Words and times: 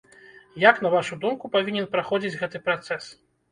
Як, 0.69 0.79
на 0.85 0.91
вашу 0.95 1.17
думку, 1.27 1.53
павінен 1.57 1.87
праходзіць 1.93 2.35
гэты 2.43 2.65
працэс? 2.71 3.15